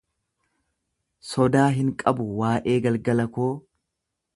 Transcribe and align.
Sodaa 1.33 1.67
hin 1.77 1.93
qabu 2.03 2.27
waa'ee 2.41 2.83
galgalaa 2.89 3.33
koo 3.39 3.51